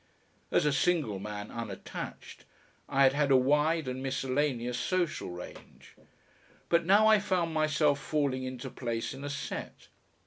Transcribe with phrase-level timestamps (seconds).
[0.49, 2.45] As a single man unattached,
[2.89, 5.93] I had had a wide and miscellaneous social range,
[6.69, 9.89] but now I found myself falling into place in a set.